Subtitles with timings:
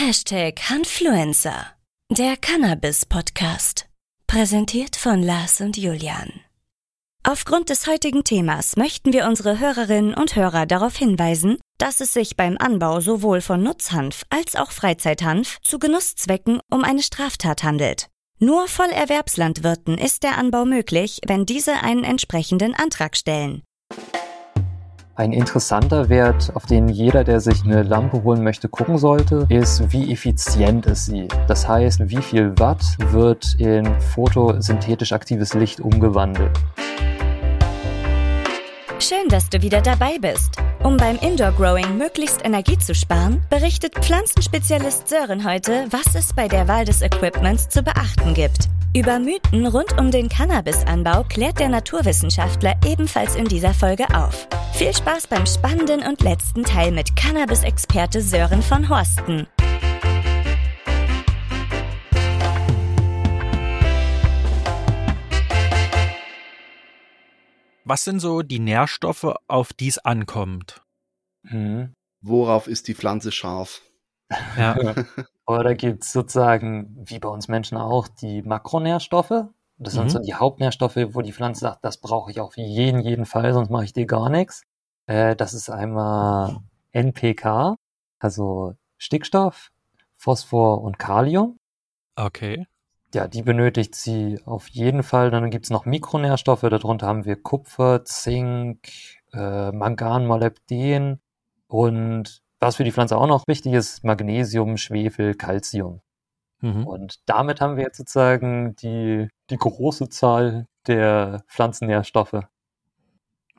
[0.00, 1.72] Hashtag Hanfluencer,
[2.08, 3.86] der Cannabis-Podcast.
[4.28, 6.34] Präsentiert von Lars und Julian.
[7.24, 12.36] Aufgrund des heutigen Themas möchten wir unsere Hörerinnen und Hörer darauf hinweisen, dass es sich
[12.36, 18.06] beim Anbau sowohl von Nutzhanf als auch Freizeithanf zu Genusszwecken um eine Straftat handelt.
[18.38, 23.64] Nur Vollerwerbslandwirten ist der Anbau möglich, wenn diese einen entsprechenden Antrag stellen.
[25.18, 29.90] Ein interessanter Wert, auf den jeder, der sich eine Lampe holen möchte, gucken sollte, ist,
[29.90, 31.26] wie effizient ist sie.
[31.48, 36.56] Das heißt, wie viel Watt wird in photosynthetisch aktives Licht umgewandelt.
[39.00, 40.52] Schön, dass du wieder dabei bist.
[40.84, 46.46] Um beim Indoor Growing möglichst Energie zu sparen, berichtet Pflanzenspezialist Sören heute, was es bei
[46.46, 48.68] der Wahl des Equipments zu beachten gibt.
[48.94, 54.46] Über Mythen rund um den Cannabisanbau klärt der Naturwissenschaftler ebenfalls in dieser Folge auf.
[54.78, 59.48] Viel Spaß beim spannenden und letzten Teil mit Cannabis-Experte Sören von Horsten.
[67.82, 70.80] Was sind so die Nährstoffe, auf die es ankommt?
[71.42, 71.92] Mhm.
[72.20, 73.82] Worauf ist die Pflanze scharf?
[74.56, 74.76] Ja.
[75.44, 79.48] Aber da gibt es sozusagen, wie bei uns Menschen auch, die Makronährstoffe.
[79.80, 80.10] Das sind mhm.
[80.10, 83.70] so die Hauptnährstoffe, wo die Pflanze sagt, das brauche ich auf jeden, jeden Fall, sonst
[83.70, 84.64] mache ich dir gar nichts.
[85.08, 86.58] Äh, das ist einmal
[86.92, 87.76] NPK,
[88.18, 89.70] also Stickstoff,
[90.16, 91.58] Phosphor und Kalium.
[92.14, 92.66] Okay.
[93.14, 95.30] Ja, die benötigt sie auf jeden Fall.
[95.30, 96.60] Dann gibt's noch Mikronährstoffe.
[96.60, 98.90] Darunter haben wir Kupfer, Zink,
[99.32, 101.20] äh, Mangan, Molybden
[101.68, 106.02] und was für die Pflanze auch noch wichtig ist, Magnesium, Schwefel, Calcium.
[106.60, 106.86] Mhm.
[106.86, 112.42] Und damit haben wir jetzt sozusagen die, die große Zahl der Pflanzennährstoffe.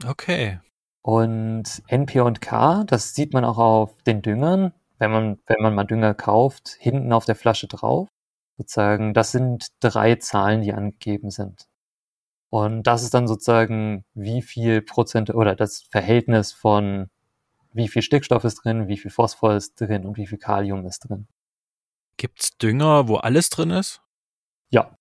[0.06, 0.60] Okay.
[1.02, 5.76] Und NP und K, das sieht man auch auf den Düngern, wenn man, wenn man
[5.76, 8.10] mal Dünger kauft, hinten auf der Flasche drauf.
[8.58, 11.68] Sozusagen, das sind drei Zahlen, die angegeben sind.
[12.50, 17.10] Und das ist dann sozusagen, wie viel Prozent oder das Verhältnis von
[17.74, 21.08] wie viel Stickstoff ist drin, wie viel Phosphor ist drin und wie viel Kalium ist
[21.08, 21.28] drin.
[22.18, 24.02] Gibt's Dünger, wo alles drin ist?
[24.70, 24.96] Ja.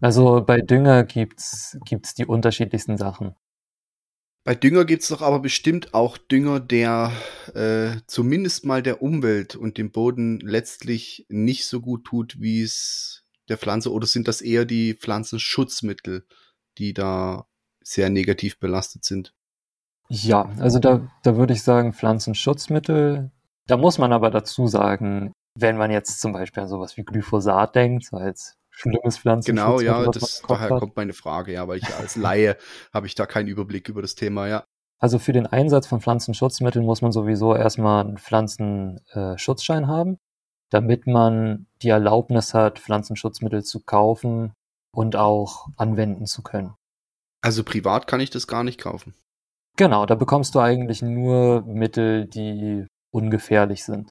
[0.00, 3.36] Also bei Dünger gibt's gibt's die unterschiedlichsten Sachen.
[4.46, 7.10] Bei Dünger gibt's doch aber bestimmt auch Dünger, der
[7.54, 13.24] äh, zumindest mal der Umwelt und dem Boden letztlich nicht so gut tut, wie es
[13.48, 16.28] der Pflanze, oder sind das eher die Pflanzenschutzmittel,
[16.78, 17.48] die da
[17.82, 19.34] sehr negativ belastet sind?
[20.08, 23.32] Ja, also da, da würde ich sagen Pflanzenschutzmittel.
[23.66, 27.74] Da muss man aber dazu sagen, wenn man jetzt zum Beispiel an sowas wie Glyphosat
[27.74, 29.86] denkt, so als schlimmes Pflanzenschutzmittel.
[29.86, 30.80] Genau, ja, das, daher hat.
[30.80, 32.56] kommt meine Frage, ja, weil ich als Laie
[32.92, 34.64] habe ich da keinen Überblick über das Thema, ja.
[34.98, 40.18] Also für den Einsatz von Pflanzenschutzmitteln muss man sowieso erstmal einen Pflanzenschutzschein äh, haben,
[40.70, 44.52] damit man die Erlaubnis hat, Pflanzenschutzmittel zu kaufen
[44.92, 46.74] und auch anwenden zu können.
[47.42, 49.14] Also privat kann ich das gar nicht kaufen.
[49.76, 54.10] Genau, da bekommst du eigentlich nur Mittel, die ungefährlich sind.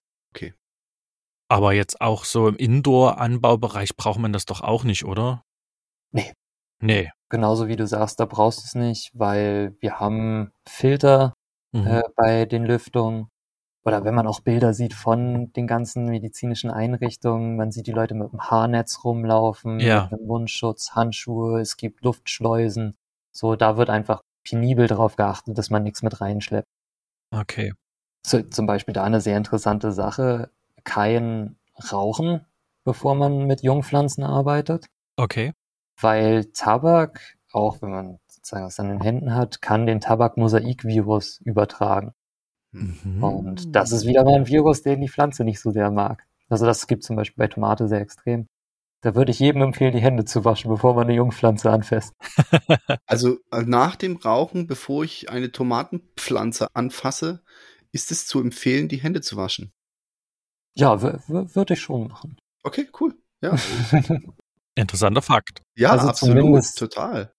[1.48, 5.44] Aber jetzt auch so im Indoor-Anbaubereich braucht man das doch auch nicht, oder?
[6.12, 6.34] Nee.
[6.82, 7.12] Nee.
[7.30, 11.34] Genauso wie du sagst, da brauchst du es nicht, weil wir haben Filter
[11.72, 11.88] mhm.
[11.88, 13.28] äh, bei den Lüftungen.
[13.84, 18.16] Oder wenn man auch Bilder sieht von den ganzen medizinischen Einrichtungen, man sieht die Leute
[18.16, 20.08] mit dem Haarnetz rumlaufen, ja.
[20.10, 22.98] mit dem Mundschutz, Handschuhe, es gibt Luftschleusen.
[23.32, 26.68] So, da wird einfach penibel darauf geachtet, dass man nichts mit reinschleppt.
[27.32, 27.74] Okay.
[28.26, 30.50] So, zum Beispiel da eine sehr interessante Sache,
[30.86, 31.58] kein
[31.92, 32.46] Rauchen,
[32.86, 34.86] bevor man mit Jungpflanzen arbeitet.
[35.18, 35.52] Okay.
[36.00, 42.14] Weil Tabak, auch wenn man sozusagen es an den Händen hat, kann den Tabak-Mosaik-Virus übertragen.
[42.72, 43.24] Mhm.
[43.24, 46.26] Und das ist wieder mal ein Virus, den die Pflanze nicht so sehr mag.
[46.50, 48.48] Also das gibt zum Beispiel bei Tomate sehr extrem.
[49.02, 52.14] Da würde ich jedem empfehlen, die Hände zu waschen, bevor man eine Jungpflanze anfasst.
[53.06, 57.44] also äh, nach dem Rauchen, bevor ich eine Tomatenpflanze anfasse,
[57.92, 59.72] ist es zu empfehlen, die Hände zu waschen.
[60.78, 62.38] Ja, würde ich schon machen.
[62.64, 63.16] Okay, cool.
[63.42, 63.56] Ja.
[64.76, 65.62] Interessanter Fakt.
[65.78, 67.32] Ja, also absolut, total.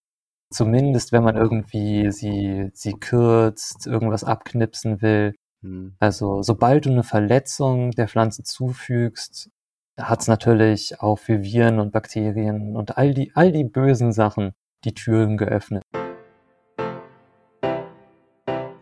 [0.50, 5.34] Zumindest, wenn man irgendwie sie, sie kürzt, irgendwas abknipsen will.
[5.62, 5.96] Hm.
[5.98, 9.50] Also, sobald du eine Verletzung der Pflanze zufügst,
[9.98, 14.52] hat es natürlich auch für Viren und Bakterien und all die, all die bösen Sachen
[14.84, 15.82] die Türen geöffnet.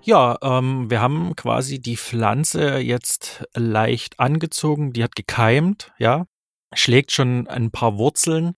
[0.05, 6.27] Ja, ähm, wir haben quasi die Pflanze jetzt leicht angezogen, die hat gekeimt, ja,
[6.75, 8.53] schlägt schon ein paar Wurzeln,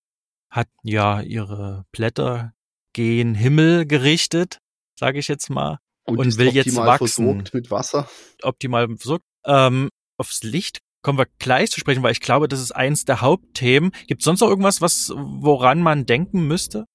[0.51, 2.53] hat ja ihre Blätter
[2.95, 4.59] gen Himmel gerichtet,
[4.99, 7.45] sage ich jetzt mal, und, und will jetzt wachsen.
[7.53, 8.09] mit Wasser.
[8.43, 9.25] Optimal versorgt.
[9.45, 13.21] Ähm, aufs Licht kommen wir gleich zu sprechen, weil ich glaube, das ist eins der
[13.21, 13.93] Hauptthemen.
[14.09, 16.87] Gibt es sonst noch irgendwas, was, woran man denken müsste?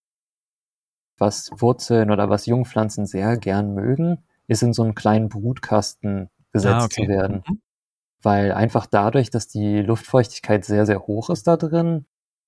[1.17, 6.73] Was Wurzeln oder was Jungpflanzen sehr gern mögen, ist in so einen kleinen Brutkasten gesetzt
[6.73, 7.03] ah, okay.
[7.03, 7.43] zu werden.
[7.47, 7.61] Mhm.
[8.21, 12.05] Weil einfach dadurch, dass die Luftfeuchtigkeit sehr, sehr hoch ist da drin,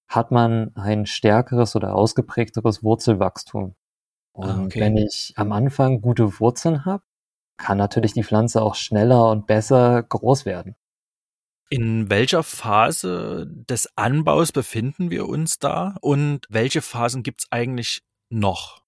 [0.09, 3.75] hat man ein stärkeres oder ausgeprägteres Wurzelwachstum.
[4.33, 4.81] Ah, Und ah, okay.
[4.81, 7.03] wenn ich am Anfang gute Wurzeln habe,
[7.57, 10.75] kann natürlich die Pflanze auch schneller und besser groß werden.
[11.69, 18.82] In welcher Phase des Anbaus befinden wir uns da und welche Phasen gibt's eigentlich noch?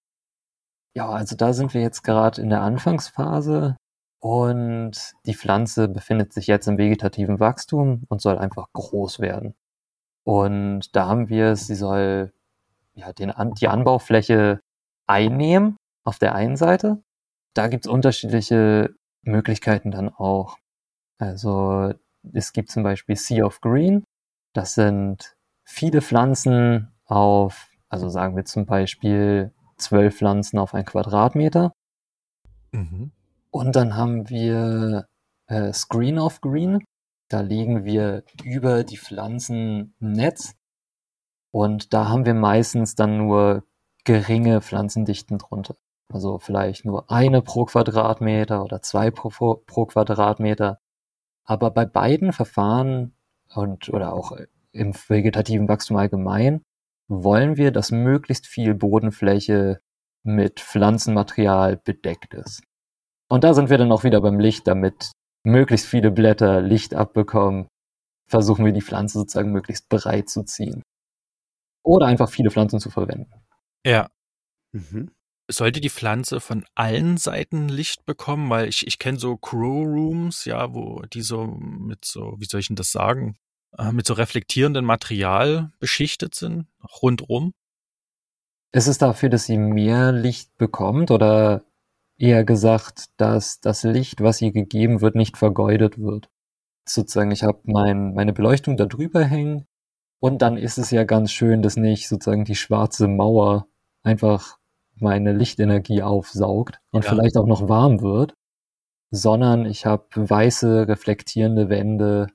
[0.95, 3.75] Ja, also da sind wir jetzt gerade in der Anfangsphase
[4.21, 9.55] und die Pflanze befindet sich jetzt im vegetativen Wachstum und soll einfach groß werden.
[10.23, 12.33] Und da haben wir es, sie soll
[12.93, 14.61] ja den, die Anbaufläche
[15.05, 17.03] einnehmen auf der einen Seite.
[17.53, 20.57] Da gibt's unterschiedliche Möglichkeiten dann auch.
[21.19, 21.93] Also
[22.33, 24.03] es gibt zum Beispiel Sea of Green.
[24.53, 31.73] Das sind viele Pflanzen auf, also sagen wir zum Beispiel zwölf Pflanzen auf ein Quadratmeter.
[32.71, 33.11] Mhm.
[33.51, 35.07] Und dann haben wir
[35.47, 36.83] äh, Screen of Green.
[37.29, 40.53] Da legen wir über die Pflanzen ein Netz.
[41.51, 43.63] Und da haben wir meistens dann nur
[44.03, 45.75] geringe Pflanzendichten drunter.
[46.13, 49.29] Also vielleicht nur eine pro Quadratmeter oder zwei pro,
[49.65, 50.79] pro Quadratmeter.
[51.45, 53.15] Aber bei beiden Verfahren
[53.53, 54.33] und oder auch
[54.71, 56.61] im vegetativen Wachstum allgemein
[57.07, 59.81] wollen wir, dass möglichst viel Bodenfläche
[60.23, 62.63] mit Pflanzenmaterial bedeckt ist.
[63.29, 65.11] Und da sind wir dann auch wieder beim Licht, damit
[65.43, 67.67] möglichst viele Blätter Licht abbekommen,
[68.27, 70.81] versuchen wir die Pflanze sozusagen möglichst breit zu ziehen.
[71.83, 73.31] Oder einfach viele Pflanzen zu verwenden.
[73.85, 74.09] Ja.
[74.71, 75.11] Mhm
[75.49, 78.49] sollte die Pflanze von allen Seiten Licht bekommen?
[78.49, 82.59] Weil ich, ich kenne so Crow Rooms, ja, wo die so mit so, wie soll
[82.59, 83.37] ich denn das sagen,
[83.77, 86.67] äh, mit so reflektierendem Material beschichtet sind,
[87.01, 87.53] rundrum.
[88.71, 91.63] Ist es dafür, dass sie mehr Licht bekommt oder
[92.17, 96.29] eher gesagt, dass das Licht, was ihr gegeben wird, nicht vergeudet wird?
[96.87, 99.65] Sozusagen, ich habe mein, meine Beleuchtung da drüber hängen
[100.19, 103.67] und dann ist es ja ganz schön, dass nicht sozusagen die schwarze Mauer
[104.03, 104.57] einfach
[104.95, 107.09] meine Lichtenergie aufsaugt und ja.
[107.09, 108.33] vielleicht auch noch warm wird,
[109.11, 112.27] sondern ich habe weiße reflektierende Wände,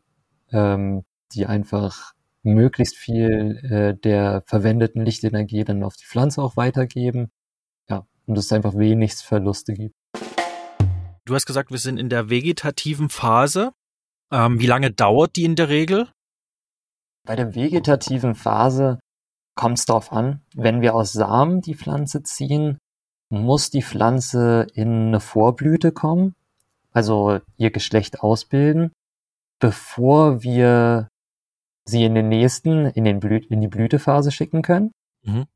[0.53, 1.05] ähm,
[1.35, 2.13] die einfach
[2.43, 7.31] möglichst viel äh, der verwendeten Lichtenergie dann auf die Pflanze auch weitergeben.
[7.89, 9.95] Ja, und es einfach wenig Verluste gibt.
[11.25, 13.73] Du hast gesagt, wir sind in der vegetativen Phase.
[14.33, 16.09] Ähm, wie lange dauert die in der Regel?
[17.27, 18.99] Bei der vegetativen Phase
[19.55, 22.79] kommt es darauf an, wenn wir aus Samen die Pflanze ziehen,
[23.29, 26.35] muss die Pflanze in eine Vorblüte kommen,
[26.93, 28.93] also ihr Geschlecht ausbilden,
[29.61, 31.09] bevor wir
[31.91, 34.93] sie in den nächsten, in, den Blü in die Blütephase schicken können.
[35.23, 35.47] Mhm.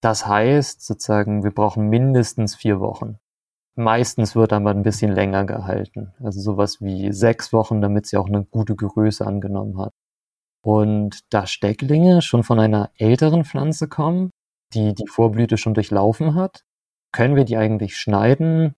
[0.00, 3.18] Das heißt sozusagen, wir brauchen mindestens vier Wochen.
[3.74, 6.12] Meistens wird aber ein bisschen länger gehalten.
[6.20, 9.92] Also sowas wie sechs Wochen, damit sie auch eine gute Größe angenommen hat.
[10.62, 14.30] Und da Stecklinge schon von einer älteren Pflanze kommen,
[14.74, 16.64] die die Vorblüte schon durchlaufen hat,
[17.12, 18.74] können wir die eigentlich schneiden.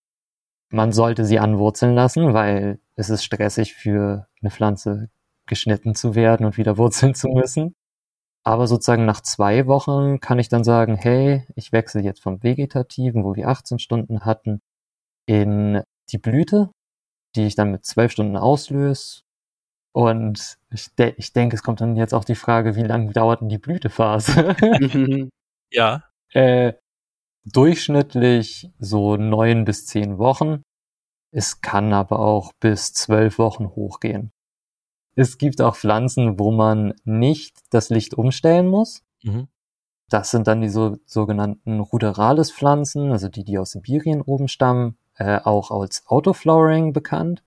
[0.70, 5.08] Man sollte sie anwurzeln lassen, weil es ist stressig für eine Pflanze
[5.50, 7.74] geschnitten zu werden und wieder wurzeln zu müssen.
[8.42, 13.22] Aber sozusagen nach zwei Wochen kann ich dann sagen, hey, ich wechsle jetzt vom Vegetativen,
[13.22, 14.62] wo wir 18 Stunden hatten,
[15.26, 16.70] in die Blüte,
[17.36, 19.20] die ich dann mit zwölf Stunden auslöse
[19.92, 23.40] und ich, de ich denke, es kommt dann jetzt auch die Frage, wie lange dauert
[23.40, 24.56] denn die Blütephase?
[25.70, 26.04] ja.
[26.32, 26.74] Äh,
[27.44, 30.62] durchschnittlich so neun bis zehn Wochen.
[31.32, 34.32] Es kann aber auch bis zwölf Wochen hochgehen.
[35.14, 39.02] Es gibt auch Pflanzen, wo man nicht das Licht umstellen muss.
[39.22, 39.48] Mhm.
[40.08, 45.38] Das sind dann die so, sogenannten Ruderales-Pflanzen, also die, die aus Sibirien oben stammen, äh,
[45.38, 47.44] auch als Autoflowering bekannt.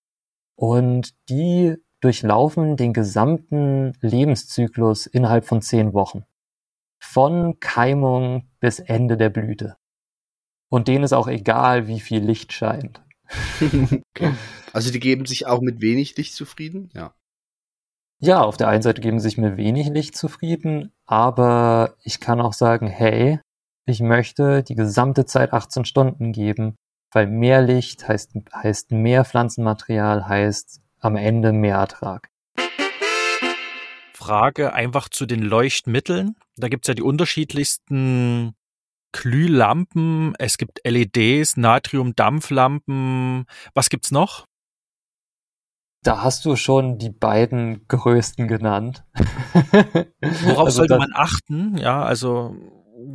[0.55, 6.25] Und die durchlaufen den gesamten Lebenszyklus innerhalb von zehn Wochen.
[6.99, 9.77] Von Keimung bis Ende der Blüte.
[10.69, 13.03] Und denen ist auch egal, wie viel Licht scheint.
[13.61, 14.33] okay.
[14.73, 17.13] Also die geben sich auch mit wenig Licht zufrieden, ja.
[18.25, 22.39] Ja, auf der einen Seite geben sie sich mit wenig Licht zufrieden, aber ich kann
[22.39, 23.41] auch sagen, hey,
[23.85, 26.77] ich möchte die gesamte Zeit 18 Stunden geben,
[27.11, 32.29] weil mehr Licht heißt, heißt mehr Pflanzenmaterial, heißt am Ende mehr Ertrag.
[34.13, 36.37] Frage einfach zu den Leuchtmitteln.
[36.55, 38.53] Da gibt's ja die unterschiedlichsten
[39.11, 43.47] Glühlampen, es gibt LEDs, Natriumdampflampen.
[43.73, 44.45] Was gibt's noch?
[46.03, 49.05] Da hast du schon die beiden größten genannt.
[50.21, 51.77] Worauf also sollte man achten?
[51.77, 52.55] Ja, also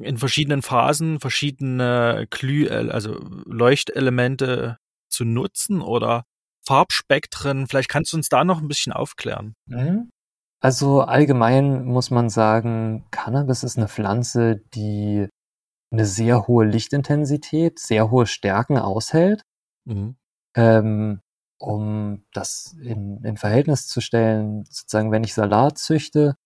[0.02, 4.78] in verschiedenen Phasen verschiedene Glüh, äh, also Leuchtelemente
[5.10, 6.24] zu nutzen oder
[6.66, 7.66] Farbspektren.
[7.66, 9.54] Vielleicht kannst du uns da noch ein bisschen aufklären.
[9.66, 10.10] Mhm.
[10.60, 15.28] Also allgemein muss man sagen, Cannabis ist eine Pflanze, die
[15.90, 19.42] eine sehr hohe Lichtintensität, sehr hohe Stärken aushält.
[19.84, 20.16] Mhm.
[20.56, 21.20] Ähm,
[21.58, 26.36] um das in, in Verhältnis zu stellen, sozusagen, wenn ich Salat züchte,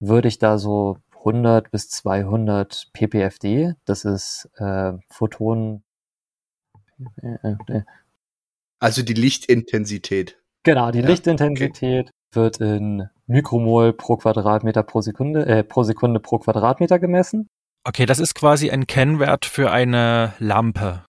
[0.00, 5.84] würde ich da so 100 bis 200 ppfd, das ist äh, Photonen.
[8.78, 10.40] Also die Lichtintensität.
[10.64, 12.14] Genau, die ja, Lichtintensität okay.
[12.32, 17.48] wird in Mikromol pro Quadratmeter pro Sekunde, äh, pro Sekunde pro Quadratmeter gemessen.
[17.84, 21.04] Okay, das ist quasi ein Kennwert für eine Lampe.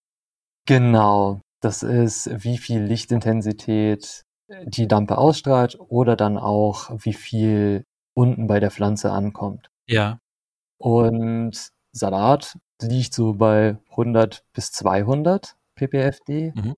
[0.66, 1.42] Genau.
[1.64, 4.24] Das ist, wie viel Lichtintensität
[4.66, 9.70] die Lampe ausstrahlt oder dann auch, wie viel unten bei der Pflanze ankommt.
[9.88, 10.20] Ja.
[10.78, 16.52] Und Salat liegt so bei 100 bis 200 ppfd.
[16.54, 16.74] Mhm.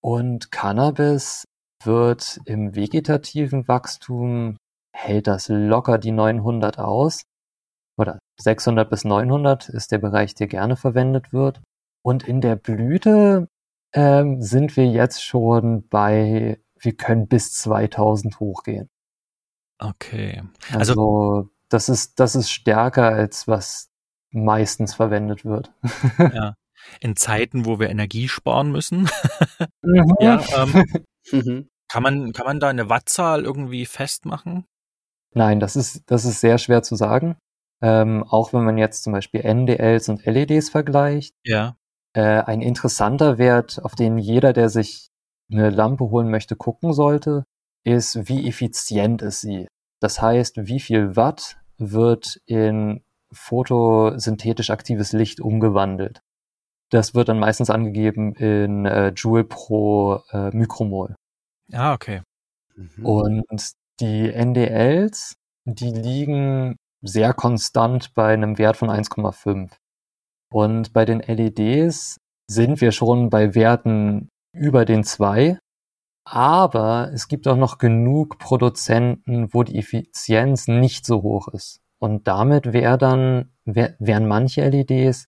[0.00, 1.44] Und Cannabis
[1.82, 4.56] wird im vegetativen Wachstum
[4.94, 7.22] hält das locker die 900 aus.
[7.98, 11.60] Oder 600 bis 900 ist der Bereich, der gerne verwendet wird.
[12.04, 13.48] Und in der Blüte
[13.92, 18.88] ähm, sind wir jetzt schon bei, wir können bis 2000 hochgehen.
[19.78, 20.42] Okay.
[20.72, 23.90] Also, also das ist, das ist stärker als was
[24.30, 25.72] meistens verwendet wird.
[26.34, 26.54] Ja.
[27.00, 29.10] In Zeiten, wo wir Energie sparen müssen.
[29.82, 30.14] Mhm.
[30.20, 30.86] ja, ähm,
[31.32, 31.68] mhm.
[31.88, 34.64] kann man, kann man da eine Wattzahl irgendwie festmachen?
[35.34, 37.36] Nein, das ist, das ist sehr schwer zu sagen.
[37.82, 41.34] Ähm, auch wenn man jetzt zum Beispiel NDLs und LEDs vergleicht.
[41.44, 41.76] Ja.
[42.18, 45.10] Äh, ein interessanter Wert, auf den jeder, der sich
[45.52, 47.44] eine Lampe holen möchte, gucken sollte,
[47.84, 49.68] ist, wie effizient ist sie.
[50.00, 56.20] Das heißt, wie viel Watt wird in photosynthetisch aktives Licht umgewandelt.
[56.90, 61.14] Das wird dann meistens angegeben in äh, Joule pro äh, Mikromol.
[61.72, 62.22] Ah, okay.
[62.74, 63.06] Mhm.
[63.06, 69.70] Und die NDLs, die liegen sehr konstant bei einem Wert von 1,5.
[70.50, 75.58] Und bei den LEDs sind wir schon bei Werten über den zwei.
[76.24, 81.80] Aber es gibt auch noch genug Produzenten, wo die Effizienz nicht so hoch ist.
[81.98, 85.26] Und damit wär dann, wär, wären manche LEDs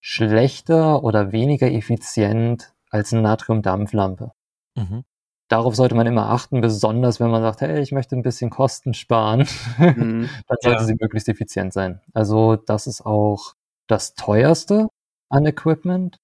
[0.00, 4.30] schlechter oder weniger effizient als eine Natriumdampflampe.
[4.76, 5.04] Mhm.
[5.48, 8.94] Darauf sollte man immer achten, besonders wenn man sagt, hey, ich möchte ein bisschen Kosten
[8.94, 9.46] sparen,
[9.78, 10.28] mhm.
[10.46, 10.84] dann sollte ja.
[10.84, 12.00] sie möglichst effizient sein.
[12.14, 13.54] Also das ist auch
[13.86, 14.88] das teuerste
[15.30, 16.16] an Equipment.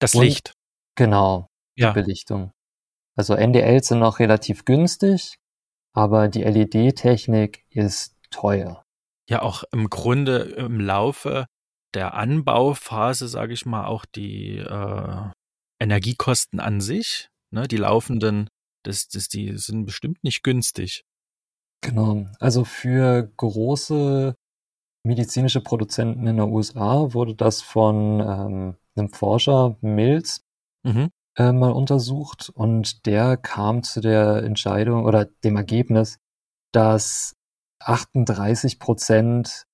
[0.00, 0.52] Das Und, Licht.
[0.96, 1.92] Genau, ja.
[1.92, 2.52] die Belichtung.
[3.16, 5.36] Also NDLs sind noch relativ günstig,
[5.92, 8.84] aber die LED-Technik ist teuer.
[9.28, 11.46] Ja, auch im Grunde im Laufe
[11.94, 15.30] der Anbauphase, sage ich mal, auch die äh,
[15.80, 18.48] Energiekosten an sich, ne, die laufenden,
[18.84, 21.04] das, das, die sind bestimmt nicht günstig.
[21.80, 22.26] Genau.
[22.40, 24.34] Also für große
[25.08, 30.44] medizinische Produzenten in der USA wurde das von ähm, einem Forscher, Mills,
[30.84, 31.08] mhm.
[31.36, 36.18] äh, mal untersucht und der kam zu der Entscheidung oder dem Ergebnis,
[36.72, 37.34] dass
[37.80, 39.64] 38 Prozent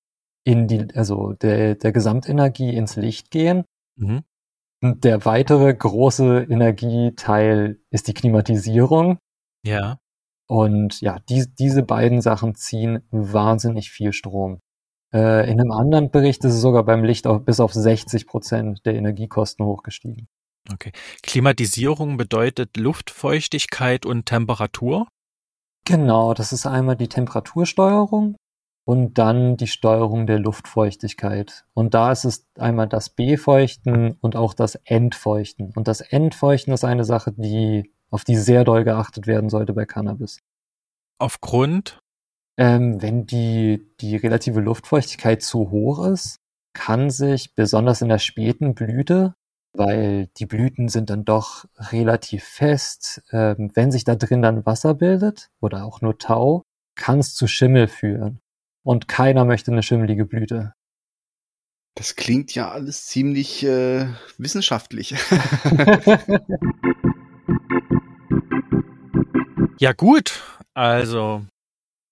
[0.44, 3.64] in die, also der, der Gesamtenergie ins Licht gehen.
[3.96, 4.22] Mhm.
[4.82, 9.18] Und der weitere große Energieteil ist die Klimatisierung.
[9.64, 9.98] Ja.
[10.46, 14.60] Und ja, die, diese beiden Sachen ziehen wahnsinnig viel Strom.
[15.14, 18.84] Äh, in einem anderen Bericht ist es sogar beim Licht auch bis auf 60 Prozent
[18.84, 20.26] der Energiekosten hochgestiegen.
[20.72, 20.92] Okay.
[21.22, 25.06] Klimatisierung bedeutet Luftfeuchtigkeit und Temperatur?
[25.86, 28.36] Genau, das ist einmal die Temperatursteuerung
[28.86, 31.64] und dann die Steuerung der Luftfeuchtigkeit.
[31.74, 35.72] Und da ist es einmal das Befeuchten und auch das Entfeuchten.
[35.76, 39.84] Und das Entfeuchten ist eine Sache, die, auf die sehr doll geachtet werden sollte bei
[39.84, 40.40] Cannabis.
[41.18, 42.00] Aufgrund
[42.56, 46.38] ähm, wenn die, die relative Luftfeuchtigkeit zu hoch ist,
[46.72, 49.34] kann sich besonders in der späten Blüte,
[49.72, 54.94] weil die Blüten sind dann doch relativ fest, ähm, wenn sich da drin dann Wasser
[54.94, 56.62] bildet oder auch nur Tau,
[56.94, 58.40] kann es zu Schimmel führen.
[58.84, 60.74] Und keiner möchte eine schimmelige Blüte.
[61.96, 64.06] Das klingt ja alles ziemlich äh,
[64.36, 65.14] wissenschaftlich.
[69.78, 70.42] ja gut,
[70.74, 71.46] also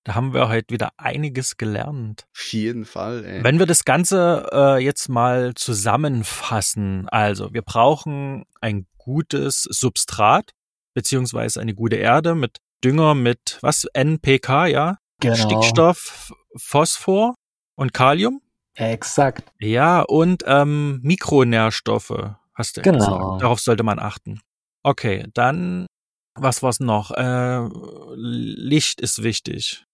[0.04, 2.24] da haben wir heute wieder einiges gelernt.
[2.34, 3.24] Auf jeden Fall.
[3.24, 3.44] Ey.
[3.44, 10.50] Wenn wir das Ganze äh, jetzt mal zusammenfassen, also wir brauchen ein gutes Substrat
[10.94, 13.84] beziehungsweise eine gute Erde mit Dünger mit was?
[13.94, 14.98] NPK, ja?
[15.20, 15.36] Genau.
[15.36, 17.34] Stickstoff, Phosphor
[17.76, 18.40] und Kalium?
[18.74, 19.52] Exakt.
[19.60, 22.98] Ja, und ähm, Mikronährstoffe, hast du Genau.
[22.98, 23.42] gesagt.
[23.42, 24.40] Darauf sollte man achten.
[24.82, 25.86] Okay, dann,
[26.34, 27.12] was war's noch?
[27.12, 27.68] Äh,
[28.16, 29.84] Licht ist wichtig.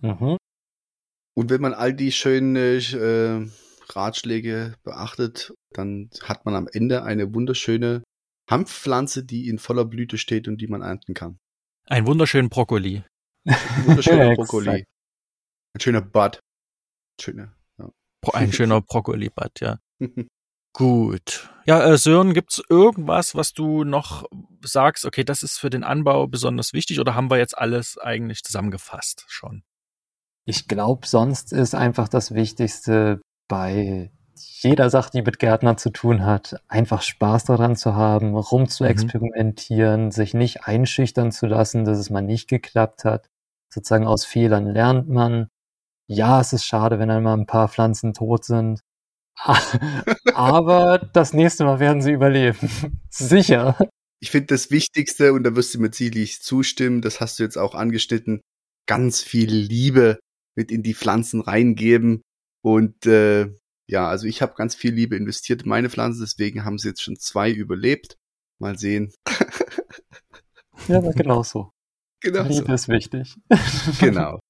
[0.00, 0.36] Mhm.
[1.34, 3.46] Und wenn man all die schönen äh,
[3.90, 8.02] Ratschläge beachtet, dann hat man am Ende eine wunderschöne
[8.50, 11.38] Hanfpflanze, die in voller Blüte steht und die man ernten kann.
[11.86, 13.04] Ein wunderschönen Brokkoli.
[13.46, 14.34] Ein wunderschöner.
[14.36, 14.84] Brokkoli.
[15.74, 16.40] Ein schöner Bud.
[17.20, 17.54] Schöner.
[17.78, 17.90] Ja.
[18.32, 19.78] Ein schöner Brokkoli-Bad, ja.
[20.72, 21.50] Gut.
[21.66, 24.24] Ja, äh, Sören, gibt's irgendwas, was du noch
[24.62, 28.42] sagst, okay, das ist für den Anbau besonders wichtig oder haben wir jetzt alles eigentlich
[28.42, 29.62] zusammengefasst schon?
[30.48, 36.24] Ich glaube, sonst ist einfach das Wichtigste bei jeder Sache, die mit Gärtnern zu tun
[36.24, 38.88] hat, einfach Spaß daran zu haben, rum zu Mhm.
[40.10, 43.26] sich nicht einschüchtern zu lassen, dass es mal nicht geklappt hat.
[43.68, 45.48] Sozusagen aus Fehlern lernt man.
[46.06, 48.80] Ja, es ist schade, wenn einmal ein paar Pflanzen tot sind.
[50.34, 52.70] Aber das nächste Mal werden sie überleben.
[53.10, 53.76] Sicher.
[54.18, 57.58] Ich finde das Wichtigste, und da wirst du mir ziemlich zustimmen, das hast du jetzt
[57.58, 58.40] auch angeschnitten,
[58.86, 60.18] ganz viel Liebe
[60.58, 62.20] mit in die Pflanzen reingeben.
[62.64, 63.46] Und äh,
[63.86, 67.00] ja, also ich habe ganz viel Liebe investiert in meine Pflanzen, deswegen haben sie jetzt
[67.00, 68.16] schon zwei überlebt.
[68.60, 69.12] Mal sehen.
[70.88, 71.70] Ja, aber genau so.
[72.20, 72.42] Genau.
[72.42, 72.48] So.
[72.48, 73.36] Liebe ist wichtig.
[74.00, 74.40] Genau.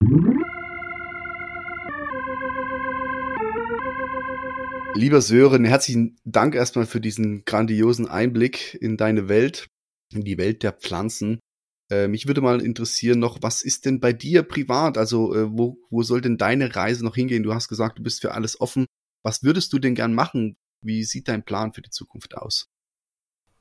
[4.94, 9.66] Lieber Sören, herzlichen Dank erstmal für diesen grandiosen Einblick in deine Welt,
[10.14, 11.40] in die Welt der Pflanzen.
[11.90, 14.98] Äh, mich würde mal interessieren noch, was ist denn bei dir privat?
[14.98, 17.42] Also äh, wo, wo soll denn deine Reise noch hingehen?
[17.42, 18.86] Du hast gesagt, du bist für alles offen.
[19.22, 20.56] Was würdest du denn gern machen?
[20.82, 22.68] Wie sieht dein Plan für die Zukunft aus?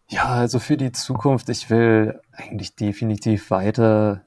[0.10, 4.26] Ja, also für die Zukunft, ich will eigentlich definitiv weiter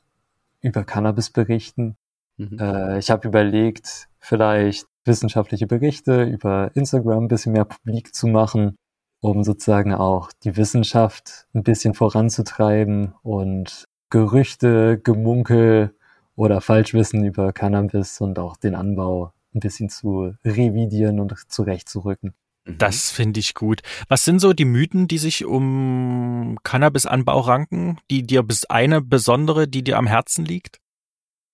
[0.61, 1.97] über Cannabis berichten.
[2.37, 2.59] Mhm.
[2.59, 8.76] Äh, ich habe überlegt, vielleicht wissenschaftliche Berichte über Instagram ein bisschen mehr publik zu machen,
[9.21, 15.94] um sozusagen auch die Wissenschaft ein bisschen voranzutreiben und Gerüchte, Gemunkel
[16.36, 22.34] oder Falschwissen über Cannabis und auch den Anbau ein bisschen zu revidieren und zurechtzurücken.
[22.64, 22.78] Mhm.
[22.78, 23.80] Das finde ich gut.
[24.08, 27.99] Was sind so die Mythen, die sich um Cannabisanbau ranken?
[28.10, 30.78] Die dir bis eine besondere, die dir am Herzen liegt?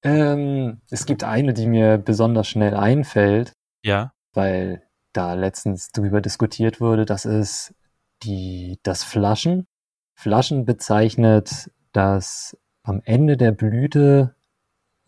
[0.02, 4.12] Ähm, es gibt eine, die mir besonders schnell einfällt, Ja.
[4.34, 7.74] weil da letztens drüber diskutiert wurde, das ist
[8.22, 9.66] die, das Flaschen.
[10.14, 14.34] Flaschen bezeichnet, dass am Ende der Blüte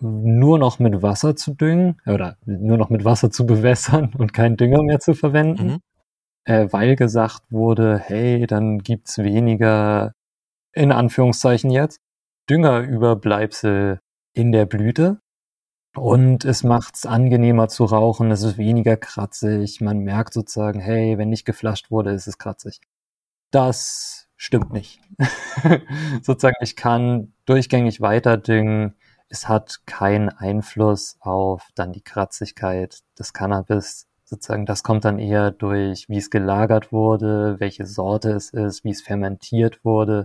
[0.01, 4.57] nur noch mit Wasser zu düngen oder nur noch mit Wasser zu bewässern und keinen
[4.57, 5.79] Dünger mehr zu verwenden, Mhm.
[6.45, 10.13] äh, weil gesagt wurde, hey, dann gibt's weniger,
[10.73, 12.01] in Anführungszeichen jetzt,
[12.49, 14.01] Düngerüberbleibsel
[14.35, 15.21] in der Blüte.
[15.97, 21.29] Und es macht's angenehmer zu rauchen, es ist weniger kratzig, man merkt sozusagen, hey, wenn
[21.29, 22.81] nicht geflasht wurde, ist es kratzig.
[23.51, 25.01] Das stimmt nicht.
[26.23, 28.95] sozusagen, ich kann durchgängig weiter düngen,
[29.29, 34.07] es hat keinen Einfluss auf dann die Kratzigkeit des Cannabis.
[34.25, 38.91] Sozusagen, das kommt dann eher durch, wie es gelagert wurde, welche Sorte es ist, wie
[38.91, 40.25] es fermentiert wurde.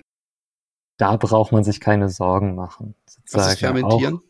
[0.97, 2.95] Da braucht man sich keine Sorgen machen.
[3.05, 4.15] Was ist Sozusagen Fermentieren?
[4.15, 4.21] Auch,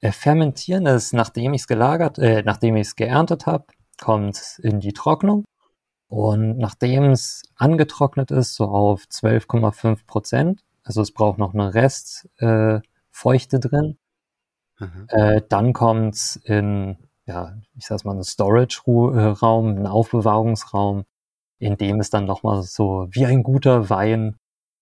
[0.00, 3.66] äh, fermentieren ist, nachdem ich es gelagert, äh, nachdem ich es geerntet habe,
[4.00, 5.44] kommt in die Trocknung.
[6.08, 12.28] Und nachdem es angetrocknet ist, so auf 12,5 Prozent, also es braucht noch eine Rest,
[12.38, 13.98] äh, Feuchte drin,
[14.78, 15.06] Mhm.
[15.08, 21.04] äh, dann kommt's in, ja, ich sag's mal, einen Storage-Raum, einen Aufbewahrungsraum,
[21.58, 24.36] in dem es dann nochmal so wie ein guter Wein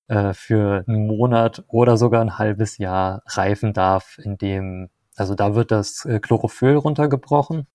[0.09, 5.55] äh, für einen Monat oder sogar ein halbes Jahr reifen darf, in dem, also da
[5.55, 7.67] wird das äh, Chlorophyll runtergebrochen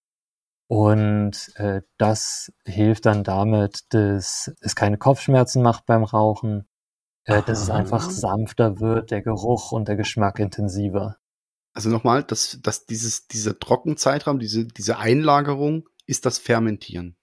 [0.69, 6.67] und äh, das hilft dann damit, dass es keine Kopfschmerzen macht beim Rauchen,
[7.23, 11.17] äh, dass es einfach sanfter wird, der Geruch und der Geschmack intensiver.
[11.73, 17.17] Also nochmal, dass, dass dieses, dieser Trockenzeitraum, diese, diese Einlagerung, ist das Fermentieren.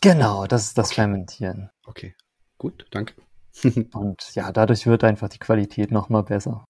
[0.00, 0.94] Genau, das ist das Okay.
[0.94, 1.68] Fermentieren.
[1.84, 2.14] Okay,
[2.56, 3.14] gut, danke.
[3.92, 6.64] Und ja, dadurch wird einfach die Qualität nochmal besser.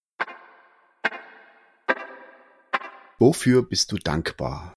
[3.21, 4.75] Wofür bist du dankbar?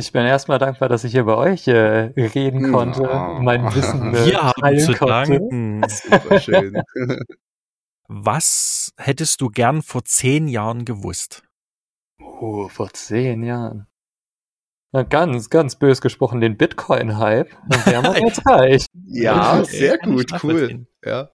[0.00, 3.38] Ich bin erstmal dankbar, dass ich hier bei euch äh, reden konnte, Ja.
[3.42, 5.88] mein Wissen äh, Wir haben teilen zu konnte.
[5.88, 6.82] Super schön.
[8.08, 11.42] Was hättest du gern vor zehn Jahren gewusst?
[12.18, 13.88] Oh, vor zehn Jahren.
[14.92, 17.50] Na, ganz, ganz bös gesprochen, den Bitcoin-Hype.
[17.68, 18.86] Dann wäre man jetzt reich.
[19.06, 20.86] ja, sehr gut, cool.
[21.04, 21.30] Ja.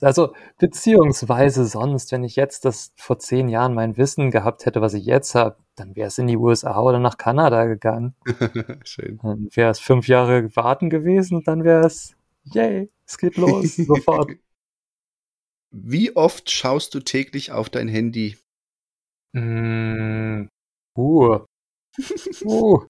[0.00, 4.94] Also, beziehungsweise sonst, wenn ich jetzt das vor zehn Jahren mein Wissen gehabt hätte, was
[4.94, 8.14] ich jetzt habe, dann wäre es in die USA oder nach Kanada gegangen.
[8.84, 9.18] Schön.
[9.22, 13.76] Dann wäre es fünf Jahre warten gewesen und dann wäre es, yay, es geht los,
[13.76, 14.30] sofort.
[15.70, 18.36] Wie oft schaust du täglich auf dein Handy?
[19.32, 20.48] Mm,
[20.96, 21.38] uh.
[22.44, 22.86] Uh.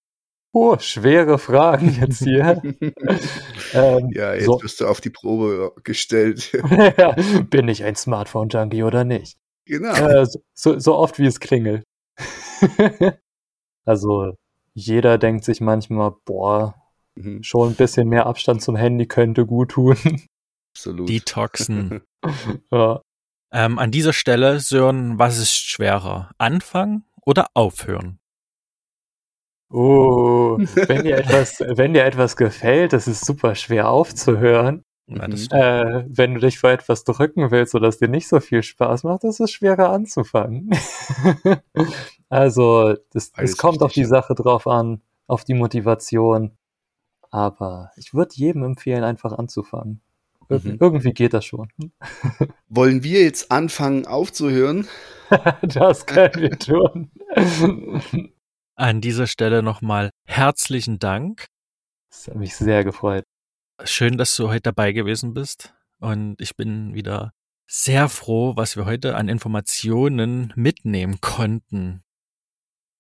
[0.53, 2.61] Oh, schwere Fragen jetzt hier.
[3.73, 4.61] ähm, ja, jetzt so.
[4.63, 6.51] wirst du auf die Probe gestellt.
[7.51, 9.39] Bin ich ein Smartphone-Junkie oder nicht?
[9.65, 9.95] Genau.
[9.95, 11.85] Äh, so, so oft wie es klingelt.
[13.85, 14.35] also
[14.75, 16.75] jeder denkt sich manchmal, boah,
[17.15, 17.43] mhm.
[17.45, 19.97] schon ein bisschen mehr Abstand zum Handy könnte gut tun.
[20.75, 21.09] Absolut.
[21.09, 22.03] Detoxen.
[22.73, 23.01] ja.
[23.53, 26.31] Ähm, an dieser Stelle, Sören, was ist schwerer?
[26.39, 28.20] Anfangen oder aufhören?
[29.71, 34.85] Oh, wenn dir etwas, wenn dir etwas gefällt, das ist super schwer aufzuhören.
[35.07, 38.63] Ja, äh, wenn du dich vor etwas drücken willst oder es dir nicht so viel
[38.63, 40.71] Spaß macht, ist es schwerer anzufangen.
[42.29, 46.53] also, das, das kommt auf die Sache drauf an, auf die Motivation.
[47.33, 50.01] Aber ich würde jedem empfehlen, einfach anzufangen.
[50.49, 50.77] Ir mhm.
[50.81, 51.69] Irgendwie geht das schon.
[52.69, 54.87] Wollen wir jetzt anfangen aufzuhören?
[55.63, 57.11] das können wir tun.
[58.81, 61.49] An dieser Stelle nochmal herzlichen Dank.
[62.09, 63.25] Das hat mich sehr gefreut.
[63.85, 65.75] Schön, dass du heute dabei gewesen bist.
[65.99, 67.35] Und ich bin wieder
[67.67, 72.03] sehr froh, was wir heute an Informationen mitnehmen konnten.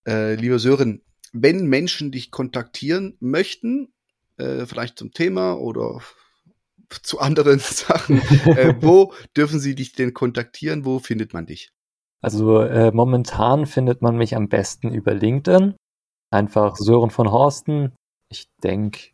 [0.06, 1.00] Äh, lieber Sören,
[1.32, 3.90] wenn Menschen dich kontaktieren möchten,
[4.36, 6.02] äh, vielleicht zum Thema oder
[7.02, 10.84] zu anderen Sachen, äh, wo dürfen sie dich denn kontaktieren?
[10.84, 11.72] Wo findet man dich?
[12.20, 15.74] Also äh, momentan findet man mich am besten über LinkedIn.
[16.30, 17.92] Einfach Sören von Horsten.
[18.28, 19.10] Ich denke,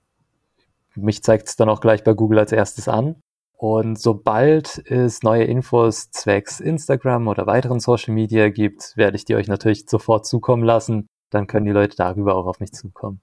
[0.95, 3.21] mich zeigt es dann auch gleich bei Google als erstes an.
[3.59, 9.35] Und sobald es neue Infos zwecks Instagram oder weiteren Social Media gibt, werde ich die
[9.35, 11.07] euch natürlich sofort zukommen lassen.
[11.31, 13.21] Dann können die Leute darüber auch auf mich zukommen.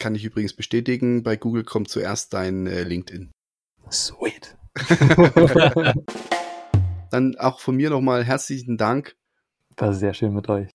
[0.00, 3.30] Kann ich übrigens bestätigen, bei Google kommt zuerst dein äh, LinkedIn.
[3.90, 4.56] Sweet.
[7.10, 9.14] Dann auch von mir nochmal herzlichen Dank
[9.76, 10.70] war sehr schön mit euch.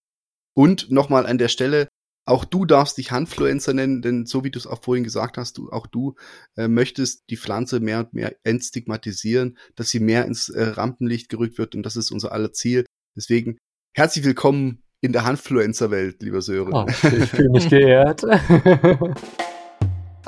[0.56, 1.88] Und nochmal an der Stelle,
[2.26, 5.58] auch du darfst dich Handfluencer nennen, denn so wie du es auch vorhin gesagt hast,
[5.58, 6.16] du, auch du
[6.58, 11.58] äh, möchtest die Pflanze mehr und mehr entstigmatisieren, dass sie mehr ins äh, Rampenlicht gerückt
[11.58, 12.86] wird und das ist unser aller Ziel.
[13.16, 13.58] Deswegen
[13.96, 16.74] herzlich willkommen in der Handfluencer-Welt, lieber Sören.
[16.74, 18.24] Oh, ich fühle mich geehrt.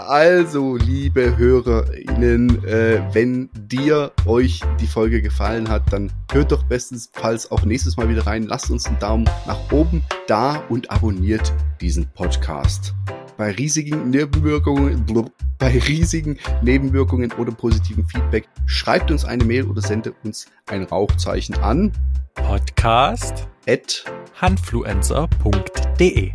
[0.08, 7.52] Also, liebe HörerInnen, äh, wenn dir euch die Folge gefallen hat, dann hört doch bestenfalls
[7.52, 8.44] auch nächstes Mal wieder rein.
[8.44, 12.96] Lasst uns einen Daumen nach oben da und abonniert diesen Podcast.
[13.38, 19.82] Bei riesigen Nebenwirkungen, blub, bei riesigen Nebenwirkungen oder positiven Feedback schreibt uns eine Mail oder
[19.82, 21.92] sendet uns ein Rauchzeichen an
[22.34, 24.04] podcast at
[24.40, 26.32] handfluencer.de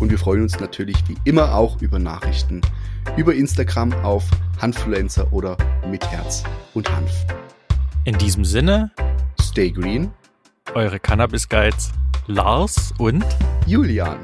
[0.00, 2.60] und wir freuen uns natürlich wie immer auch über Nachrichten
[3.16, 4.24] über Instagram auf
[4.60, 5.56] Hanfluencer oder
[5.88, 7.26] mit Herz und Hanf.
[8.04, 8.90] In diesem Sinne,
[9.40, 10.10] stay green.
[10.74, 11.92] Eure Cannabis Guides
[12.26, 13.24] Lars und
[13.66, 14.18] Julian.